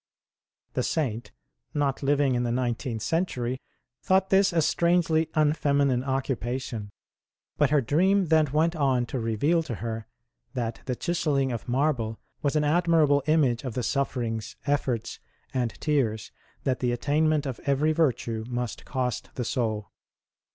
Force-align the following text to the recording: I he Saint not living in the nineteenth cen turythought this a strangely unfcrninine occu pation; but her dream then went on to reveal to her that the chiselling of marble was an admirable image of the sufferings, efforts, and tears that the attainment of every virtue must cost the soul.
I 0.75 0.79
he 0.79 0.81
Saint 0.81 1.31
not 1.75 2.01
living 2.01 2.33
in 2.33 2.41
the 2.41 2.51
nineteenth 2.51 3.03
cen 3.03 3.27
turythought 3.27 4.29
this 4.29 4.51
a 4.51 4.63
strangely 4.63 5.27
unfcrninine 5.35 6.03
occu 6.03 6.35
pation; 6.37 6.89
but 7.57 7.69
her 7.69 7.81
dream 7.81 8.29
then 8.29 8.47
went 8.51 8.75
on 8.75 9.05
to 9.05 9.19
reveal 9.19 9.61
to 9.61 9.75
her 9.75 10.07
that 10.55 10.81
the 10.85 10.95
chiselling 10.95 11.51
of 11.51 11.69
marble 11.69 12.19
was 12.41 12.55
an 12.55 12.63
admirable 12.63 13.21
image 13.27 13.63
of 13.63 13.75
the 13.75 13.83
sufferings, 13.83 14.55
efforts, 14.65 15.19
and 15.53 15.79
tears 15.79 16.31
that 16.63 16.79
the 16.79 16.91
attainment 16.91 17.45
of 17.45 17.59
every 17.67 17.91
virtue 17.93 18.43
must 18.47 18.85
cost 18.85 19.29
the 19.35 19.45
soul. 19.45 19.91